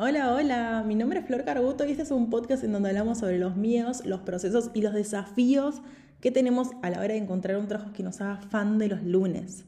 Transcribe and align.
Hola, 0.00 0.32
hola, 0.32 0.84
mi 0.86 0.94
nombre 0.94 1.18
es 1.18 1.26
Flor 1.26 1.42
Carbuto 1.42 1.84
y 1.84 1.90
este 1.90 2.04
es 2.04 2.12
un 2.12 2.30
podcast 2.30 2.62
en 2.62 2.70
donde 2.70 2.90
hablamos 2.90 3.18
sobre 3.18 3.40
los 3.40 3.56
miedos, 3.56 4.06
los 4.06 4.20
procesos 4.20 4.70
y 4.72 4.80
los 4.80 4.94
desafíos 4.94 5.82
que 6.20 6.30
tenemos 6.30 6.68
a 6.82 6.90
la 6.90 6.98
hora 6.98 7.14
de 7.14 7.16
encontrar 7.16 7.56
un 7.56 7.66
trabajo 7.66 7.92
que 7.92 8.04
nos 8.04 8.20
haga 8.20 8.36
fan 8.36 8.78
de 8.78 8.86
los 8.86 9.02
lunes. 9.02 9.64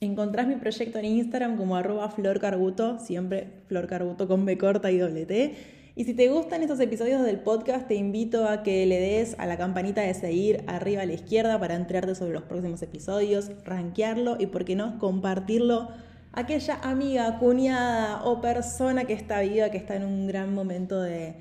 Encontrás 0.00 0.48
mi 0.48 0.56
proyecto 0.56 0.98
en 0.98 1.04
Instagram 1.04 1.56
como 1.56 1.76
arroba 1.76 2.10
Flor 2.10 2.40
Carbuto, 2.40 2.98
siempre 2.98 3.62
Flor 3.68 3.86
Carbuto 3.86 4.26
con 4.26 4.44
B 4.44 4.58
corta 4.58 4.90
y 4.90 4.98
doble 4.98 5.24
T. 5.24 5.54
Y 5.94 6.02
si 6.02 6.14
te 6.14 6.28
gustan 6.30 6.62
estos 6.62 6.80
episodios 6.80 7.22
del 7.22 7.38
podcast, 7.38 7.86
te 7.86 7.94
invito 7.94 8.48
a 8.48 8.64
que 8.64 8.84
le 8.86 8.98
des 8.98 9.36
a 9.38 9.46
la 9.46 9.56
campanita 9.56 10.00
de 10.00 10.14
seguir 10.14 10.64
arriba 10.66 11.02
a 11.02 11.06
la 11.06 11.12
izquierda 11.12 11.60
para 11.60 11.76
enterarte 11.76 12.16
sobre 12.16 12.32
los 12.32 12.42
próximos 12.42 12.82
episodios, 12.82 13.52
rankearlo 13.64 14.36
y, 14.36 14.46
por 14.46 14.64
qué 14.64 14.74
no, 14.74 14.98
compartirlo 14.98 15.90
aquella 16.32 16.76
amiga, 16.82 17.38
cuñada 17.38 18.24
o 18.24 18.40
persona 18.40 19.04
que 19.04 19.12
está 19.12 19.40
viva, 19.40 19.70
que 19.70 19.78
está 19.78 19.96
en 19.96 20.04
un 20.04 20.26
gran 20.26 20.54
momento 20.54 21.00
de, 21.00 21.36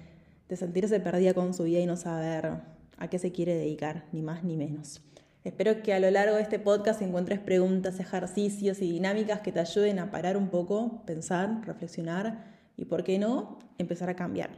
sentirse 0.56 1.00
perdida 1.00 1.34
con 1.34 1.54
su 1.54 1.64
vida 1.64 1.80
y 1.80 1.86
no 1.86 1.96
saber 1.96 2.62
a 2.98 3.08
qué 3.08 3.20
se 3.20 3.32
quiere 3.32 3.54
dedicar, 3.56 4.06
ni 4.12 4.22
más 4.22 4.44
ni 4.44 4.58
menos. 4.58 5.02
Espero 5.44 5.84
que 5.84 5.94
a 5.94 6.00
lo 6.00 6.10
largo 6.10 6.36
de 6.36 6.42
este 6.42 6.60
podcast 6.60 7.02
encuentres 7.02 7.40
preguntas, 7.40 8.00
ejercicios 8.00 8.82
y 8.82 8.92
dinámicas 8.92 9.40
que 9.40 9.52
te 9.52 9.60
ayuden 9.60 10.00
a 10.00 10.12
parar 10.12 10.36
un 10.36 10.50
poco, 10.50 11.04
pensar, 11.06 11.62
reflexionar 11.66 12.46
y, 12.76 12.86
por 12.86 13.04
qué 13.04 13.20
no, 13.20 13.60
empezar 13.78 14.10
a 14.10 14.16
cambiar. 14.16 14.50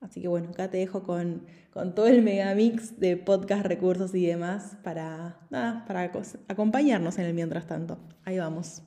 Así 0.00 0.20
que 0.20 0.28
bueno, 0.28 0.50
acá 0.50 0.70
te 0.70 0.78
dejo 0.78 1.02
con, 1.02 1.44
con 1.72 1.94
todo 1.94 2.06
el 2.06 2.22
megamix 2.22 2.98
de 2.98 3.16
podcast, 3.16 3.66
recursos 3.66 4.14
y 4.14 4.26
demás 4.26 4.76
para, 4.82 5.36
nada, 5.50 5.84
para 5.86 6.10
acompañarnos 6.48 7.18
en 7.18 7.26
el 7.26 7.34
mientras 7.34 7.66
tanto. 7.66 7.98
Ahí 8.24 8.38
vamos. 8.38 8.82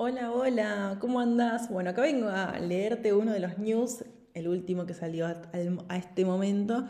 Hola, 0.00 0.30
hola, 0.30 0.96
¿cómo 1.00 1.18
andas? 1.18 1.68
Bueno, 1.70 1.90
acá 1.90 2.02
vengo 2.02 2.28
a 2.28 2.56
leerte 2.60 3.12
uno 3.12 3.32
de 3.32 3.40
los 3.40 3.58
news, 3.58 4.04
el 4.32 4.46
último 4.46 4.86
que 4.86 4.94
salió 4.94 5.26
a, 5.26 5.96
este 5.96 6.24
momento, 6.24 6.86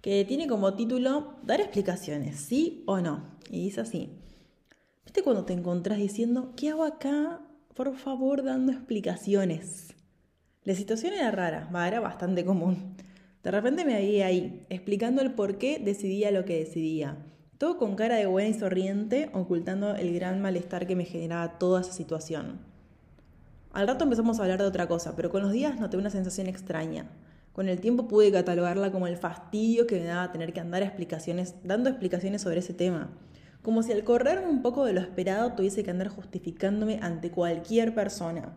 que 0.00 0.24
tiene 0.24 0.48
como 0.48 0.74
título 0.74 1.34
Dar 1.44 1.60
explicaciones, 1.60 2.40
¿sí 2.40 2.82
o 2.86 2.98
no? 3.00 3.38
Y 3.48 3.62
dice 3.62 3.82
así. 3.82 4.10
¿Viste 5.04 5.22
cuando 5.22 5.44
te 5.44 5.52
encontrás 5.52 5.98
diciendo, 5.98 6.52
¿qué 6.56 6.70
hago 6.70 6.82
acá? 6.82 7.40
Por 7.74 7.94
favor, 7.94 8.42
dando 8.42 8.72
explicaciones. 8.72 9.94
La 10.64 10.74
situación 10.74 11.14
era 11.14 11.30
rara, 11.30 11.70
era 11.86 12.00
bastante 12.00 12.44
común. 12.44 12.96
De 13.44 13.52
repente 13.52 13.84
me 13.84 13.94
veía 13.94 14.26
ahí, 14.26 14.66
explicando 14.68 15.22
el 15.22 15.32
por 15.32 15.58
qué 15.58 15.78
decidía 15.78 16.32
lo 16.32 16.44
que 16.44 16.58
decidía 16.58 17.18
todo 17.58 17.76
con 17.76 17.96
cara 17.96 18.14
de 18.14 18.26
buena 18.26 18.50
y 18.50 18.54
sonriente, 18.54 19.30
ocultando 19.32 19.96
el 19.96 20.14
gran 20.14 20.40
malestar 20.40 20.86
que 20.86 20.94
me 20.94 21.04
generaba 21.04 21.58
toda 21.58 21.80
esa 21.80 21.92
situación. 21.92 22.60
Al 23.72 23.88
rato 23.88 24.04
empezamos 24.04 24.38
a 24.38 24.42
hablar 24.42 24.60
de 24.60 24.66
otra 24.66 24.86
cosa, 24.86 25.16
pero 25.16 25.30
con 25.30 25.42
los 25.42 25.52
días 25.52 25.78
noté 25.78 25.96
una 25.96 26.10
sensación 26.10 26.46
extraña. 26.46 27.10
Con 27.52 27.68
el 27.68 27.80
tiempo 27.80 28.06
pude 28.06 28.30
catalogarla 28.30 28.92
como 28.92 29.08
el 29.08 29.16
fastidio 29.16 29.88
que 29.88 29.98
me 29.98 30.06
daba 30.06 30.30
tener 30.30 30.52
que 30.52 30.60
andar 30.60 30.82
explicaciones, 30.84 31.56
dando 31.64 31.90
explicaciones 31.90 32.42
sobre 32.42 32.60
ese 32.60 32.74
tema. 32.74 33.10
Como 33.62 33.82
si 33.82 33.90
al 33.90 34.04
correr 34.04 34.38
un 34.46 34.62
poco 34.62 34.84
de 34.84 34.92
lo 34.92 35.00
esperado 35.00 35.54
tuviese 35.54 35.82
que 35.82 35.90
andar 35.90 36.08
justificándome 36.08 37.00
ante 37.02 37.32
cualquier 37.32 37.92
persona. 37.92 38.56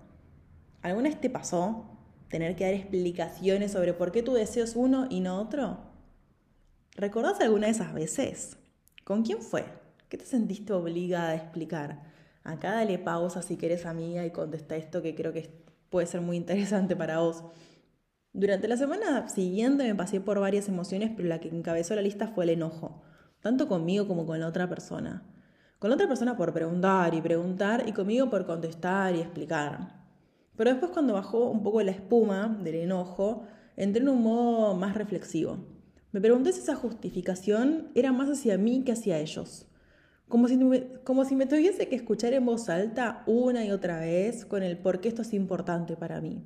¿Alguna 0.84 1.10
vez 1.10 1.20
te 1.20 1.32
pasó 1.32 1.86
tener 2.30 2.56
que 2.56 2.66
dar 2.66 2.76
explicaciones 2.76 3.72
sobre 3.72 3.94
por 3.94 4.12
qué 4.12 4.22
tu 4.22 4.34
deseo 4.34 4.64
es 4.64 4.76
uno 4.76 5.08
y 5.10 5.22
no 5.22 5.42
otro? 5.42 5.80
¿Recordás 6.96 7.40
alguna 7.42 7.66
de 7.66 7.74
esas 7.74 7.94
veces? 7.94 8.58
¿Con 9.04 9.24
quién 9.24 9.42
fue? 9.42 9.66
¿Qué 10.10 10.18
te 10.18 10.26
sentiste 10.26 10.74
obligada 10.74 11.30
a 11.30 11.36
explicar? 11.36 12.04
Acá 12.44 12.74
dale 12.74 13.00
pausa 13.00 13.42
si 13.42 13.58
querés 13.58 13.88
amiga 13.88 14.24
y 14.26 14.32
contesta 14.32 14.76
esto 14.76 15.02
que 15.02 15.16
creo 15.16 15.34
que 15.34 15.50
puede 15.90 16.06
ser 16.06 16.22
muy 16.22 16.38
interesante 16.38 16.96
para 16.96 17.20
vos. 17.20 17.44
Durante 18.32 18.68
la 18.68 18.78
semana 18.78 19.28
siguiente 19.28 19.84
me 19.84 19.96
pasé 19.96 20.22
por 20.22 20.40
varias 20.40 20.70
emociones, 20.70 21.12
pero 21.16 21.28
la 21.28 21.40
que 21.40 21.50
encabezó 21.50 21.96
la 21.96 22.04
lista 22.04 22.28
fue 22.28 22.44
el 22.44 22.52
enojo, 22.52 23.02
tanto 23.42 23.68
conmigo 23.68 24.08
como 24.08 24.28
con 24.28 24.40
la 24.40 24.48
otra 24.48 24.70
persona. 24.70 25.24
Con 25.80 25.90
la 25.90 25.96
otra 25.96 26.08
persona 26.08 26.38
por 26.38 26.54
preguntar 26.54 27.16
y 27.16 27.22
preguntar 27.22 27.88
y 27.88 27.92
conmigo 27.94 28.30
por 28.30 28.46
contestar 28.46 29.16
y 29.16 29.20
explicar. 29.20 30.00
Pero 30.56 30.70
después 30.70 30.92
cuando 30.92 31.16
bajó 31.16 31.50
un 31.50 31.64
poco 31.64 31.82
la 31.82 31.92
espuma 31.92 32.56
del 32.62 32.76
enojo, 32.76 33.46
entré 33.76 34.04
en 34.04 34.10
un 34.10 34.22
modo 34.22 34.76
más 34.76 34.94
reflexivo. 34.94 35.58
Me 36.12 36.20
pregunté 36.20 36.52
si 36.52 36.60
esa 36.60 36.76
justificación 36.76 37.90
era 37.96 38.12
más 38.12 38.30
hacia 38.30 38.58
mí 38.58 38.84
que 38.84 38.92
hacia 38.92 39.20
ellos. 39.20 39.66
Como 40.28 40.48
si, 40.48 40.58
me, 40.58 40.86
como 41.04 41.26
si 41.26 41.36
me 41.36 41.46
tuviese 41.46 41.88
que 41.88 41.96
escuchar 41.96 42.34
en 42.34 42.46
voz 42.46 42.70
alta 42.70 43.24
una 43.26 43.66
y 43.66 43.72
otra 43.72 44.00
vez 44.00 44.46
con 44.46 44.64
el 44.64 44.78
por 44.78 45.00
qué 45.00 45.10
esto 45.10 45.22
es 45.22 45.34
importante 45.34 45.96
para 45.96 46.22
mí. 46.22 46.44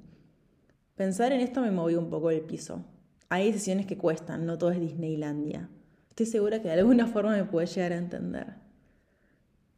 Pensar 0.95 1.31
en 1.31 1.41
esto 1.41 1.61
me 1.61 1.71
movió 1.71 1.99
un 1.99 2.09
poco 2.09 2.31
el 2.31 2.41
piso. 2.41 2.85
Hay 3.29 3.51
decisiones 3.51 3.85
que 3.85 3.97
cuestan, 3.97 4.45
no 4.45 4.57
todo 4.57 4.71
es 4.71 4.79
Disneylandia. 4.79 5.69
Estoy 6.09 6.27
segura 6.27 6.61
que 6.61 6.67
de 6.67 6.75
alguna 6.75 7.07
forma 7.07 7.31
me 7.31 7.43
puede 7.43 7.67
llegar 7.67 7.91
a 7.91 7.97
entender. 7.97 8.53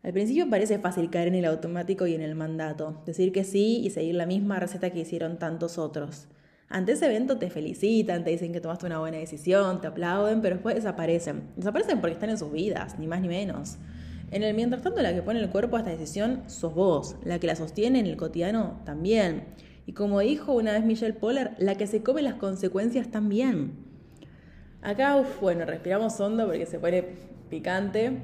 Al 0.03 0.13
principio 0.13 0.49
parece 0.49 0.79
fácil 0.79 1.09
caer 1.09 1.29
en 1.29 1.35
el 1.35 1.45
automático 1.45 2.07
y 2.07 2.13
en 2.13 2.21
el 2.21 2.35
mandato, 2.35 3.01
decir 3.05 3.31
que 3.31 3.43
sí 3.43 3.81
y 3.83 3.89
seguir 3.89 4.15
la 4.15 4.25
misma 4.25 4.59
receta 4.59 4.89
que 4.89 4.99
hicieron 4.99 5.39
tantos 5.39 5.77
otros. 5.77 6.27
Ante 6.69 6.91
ese 6.91 7.05
evento 7.05 7.38
te 7.38 7.50
felicitan, 7.50 8.25
te 8.25 8.31
dicen 8.31 8.51
que 8.51 8.59
tomaste 8.59 8.85
una 8.85 9.00
buena 9.00 9.17
decisión, 9.17 9.79
te 9.79 9.88
aplauden, 9.88 10.41
pero 10.41 10.55
después 10.55 10.75
desaparecen. 10.75 11.44
Desaparecen 11.55 12.01
porque 12.01 12.13
están 12.13 12.29
en 12.29 12.38
sus 12.38 12.51
vidas, 12.51 13.00
ni 13.00 13.07
más 13.07 13.22
ni 13.22 13.29
menos. 13.29 13.78
En 14.31 14.44
el 14.44 14.53
mientras 14.53 14.81
tanto, 14.81 15.01
la 15.01 15.13
que 15.13 15.22
pone 15.22 15.39
el 15.39 15.50
cuerpo 15.50 15.78
a 15.78 15.79
esta 15.79 15.91
decisión 15.91 16.44
sos 16.47 16.75
vos, 16.75 17.16
la 17.23 17.39
que 17.39 17.47
la 17.47 17.55
sostiene 17.55 18.00
en 18.00 18.05
el 18.05 18.17
cotidiano 18.17 18.81
también. 18.83 19.45
Y 19.85 19.94
como 19.94 20.19
dijo 20.19 20.51
una 20.51 20.73
vez 20.73 20.83
Michelle 20.83 21.13
Poller, 21.13 21.51
la 21.57 21.75
que 21.75 21.88
se 21.88 22.03
come 22.03 22.22
las 22.22 22.35
consecuencias 22.35 23.09
también. 23.09 23.72
Acá, 24.81 25.23
bueno, 25.39 25.63
respiramos 25.63 26.19
hondo 26.19 26.45
porque 26.47 26.66
se 26.66 26.79
pone 26.79 27.05
picante 27.49 28.17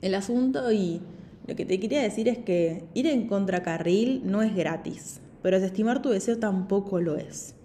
el 0.00 0.14
asunto 0.14 0.72
y 0.72 1.02
lo 1.46 1.54
que 1.54 1.66
te 1.66 1.78
quería 1.78 2.00
decir 2.00 2.28
es 2.28 2.38
que 2.38 2.84
ir 2.94 3.06
en 3.06 3.28
contracarril 3.28 4.22
no 4.24 4.42
es 4.42 4.54
gratis, 4.56 5.20
pero 5.42 5.60
desestimar 5.60 6.00
tu 6.00 6.08
deseo 6.08 6.38
tampoco 6.38 7.00
lo 7.00 7.16
es. 7.16 7.57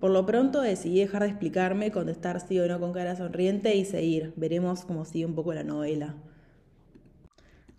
Por 0.00 0.10
lo 0.10 0.26
pronto 0.26 0.60
decidí 0.60 1.00
dejar 1.00 1.22
de 1.22 1.28
explicarme, 1.28 1.90
contestar 1.90 2.40
sí 2.40 2.58
o 2.60 2.68
no 2.68 2.78
con 2.78 2.92
cara 2.92 3.16
sonriente 3.16 3.74
y 3.74 3.84
seguir. 3.84 4.34
Veremos 4.36 4.84
cómo 4.84 5.04
sigue 5.04 5.24
un 5.24 5.34
poco 5.34 5.54
la 5.54 5.64
novela. 5.64 6.14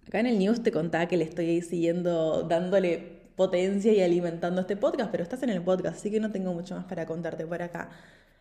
Acá 0.08 0.22
en 0.22 0.26
el 0.28 0.40
news 0.40 0.64
te 0.64 0.72
contaba 0.72 1.08
que 1.08 1.18
le 1.18 1.26
estoy 1.26 1.62
siguiendo 1.62 2.44
dándole 2.44 3.18
potencia 3.36 3.94
y 3.94 4.02
alimentando 4.02 4.62
este 4.62 4.76
podcast, 4.76 5.12
pero 5.12 5.22
estás 5.22 5.44
en 5.44 5.50
el 5.50 5.62
podcast, 5.62 5.98
así 5.98 6.10
que 6.10 6.20
no 6.20 6.32
tengo 6.32 6.54
mucho 6.54 6.76
más 6.76 6.86
para 6.86 7.06
contarte 7.06 7.46
por 7.46 7.62
acá. 7.62 7.92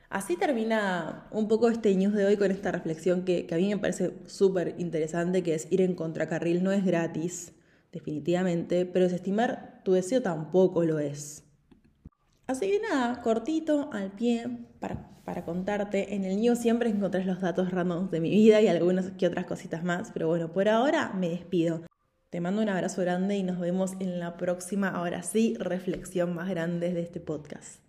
Así 0.08 0.36
termina 0.36 1.26
un 1.32 1.48
poco 1.48 1.68
este 1.68 1.94
news 1.94 2.14
de 2.14 2.24
hoy 2.24 2.36
con 2.36 2.50
esta 2.50 2.72
reflexión 2.72 3.24
que, 3.24 3.46
a 3.50 3.56
mí 3.56 3.68
me 3.68 3.78
parece 3.78 4.14
súper 4.26 4.74
interesante, 4.78 5.42
que 5.42 5.54
es 5.54 5.66
ir 5.70 5.82
en 5.82 5.94
contracarril 5.94 6.62
no 6.62 6.72
es 6.72 6.84
gratis, 6.84 7.52
definitivamente, 7.92 8.86
pero 8.86 9.04
desestimar 9.06 9.82
tu 9.84 9.92
deseo 9.92 10.22
tampoco 10.22 10.84
lo 10.84 10.98
es. 10.98 11.45
Así 12.46 12.70
que 12.70 12.80
nada, 12.80 13.20
cortito, 13.22 13.90
al 13.92 14.12
pie, 14.12 14.46
para, 14.78 15.44
contarte. 15.44 16.14
En 16.14 16.24
el 16.24 16.40
news 16.40 16.60
siempre 16.60 16.88
encontré 16.88 17.24
los 17.24 17.40
datos 17.40 17.72
randoms 17.72 18.10
de 18.10 18.20
mi 18.20 18.30
vida 18.30 18.60
y 18.60 18.68
algunas 18.68 19.10
que 19.12 19.26
otras 19.26 19.46
cositas 19.46 19.82
más, 19.82 20.10
pero 20.12 20.28
bueno, 20.28 20.52
por 20.52 20.68
ahora 20.68 21.12
me 21.12 21.28
despido. 21.28 21.82
Te 22.30 22.40
mando 22.40 22.62
un 22.62 22.68
abrazo 22.68 23.02
grande 23.02 23.36
y 23.36 23.42
nos 23.42 23.58
vemos 23.58 23.94
en 23.98 24.20
la 24.20 24.36
próxima, 24.36 24.88
ahora 24.88 25.22
sí, 25.22 25.56
reflexión 25.58 26.34
más 26.34 26.48
grande 26.48 26.92
de 26.92 27.00
este 27.00 27.18
podcast. 27.18 27.85